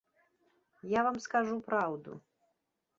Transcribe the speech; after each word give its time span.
Я 0.99 1.05
вам 1.09 1.21
скажу 1.27 1.55
праўду. 1.71 2.11